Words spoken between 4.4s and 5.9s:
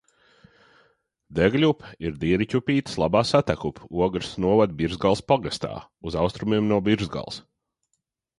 novada Birzgales pagastā,